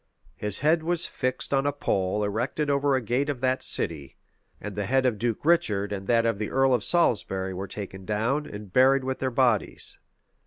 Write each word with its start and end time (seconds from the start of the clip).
His 0.35 0.61
head 0.61 0.81
was 0.81 1.05
fixed 1.05 1.53
on 1.53 1.67
a 1.67 1.71
pole 1.71 2.23
erected 2.23 2.71
over 2.71 2.95
a 2.95 3.01
gate 3.03 3.29
of 3.29 3.39
that 3.41 3.61
city; 3.61 4.17
and 4.59 4.75
the 4.75 4.87
head 4.87 5.05
of 5.05 5.19
Duke 5.19 5.45
Richard 5.45 5.91
and 5.93 6.07
that 6.07 6.25
of 6.25 6.39
the 6.39 6.49
earl 6.49 6.73
of 6.73 6.83
Salisbury 6.83 7.53
were 7.53 7.67
taken 7.67 8.03
down, 8.03 8.47
and 8.47 8.73
buried 8.73 9.03
with 9.03 9.19
their 9.19 9.29
bodies. 9.29 9.99